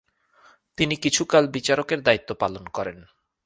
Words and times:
তিনি 0.77 0.95
কিছুকাল 0.95 1.43
বিচারকের 1.47 1.99
দায়িত্ব 2.03 2.29
পালন 2.33 2.63
করেন। 2.67 2.97